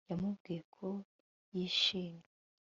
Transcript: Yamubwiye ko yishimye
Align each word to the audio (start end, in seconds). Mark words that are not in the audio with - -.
Yamubwiye 0.09 0.61
ko 0.75 0.87
yishimye 1.53 2.25